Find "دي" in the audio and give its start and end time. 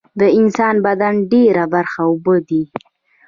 2.49-2.63